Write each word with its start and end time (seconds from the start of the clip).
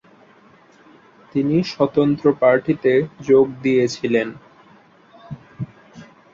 তিনি 1.33 1.55
স্বতন্ত্র 1.71 2.25
পার্টিতে 2.41 2.93
যোগ 3.27 3.45
দিয়েছিলেন। 3.63 4.27